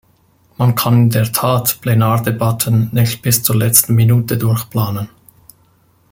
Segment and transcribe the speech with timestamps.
[0.57, 5.09] Man kann in der Tat Plenardebatten nicht bis zur letzten Minute durchplanen.